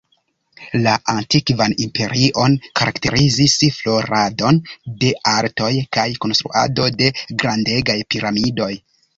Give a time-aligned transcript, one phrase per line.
[0.85, 4.55] La Antikvan Imperion karakterizis florado
[5.05, 7.13] de artoj kaj konstruado de
[7.45, 8.73] grandegaj piramidoj.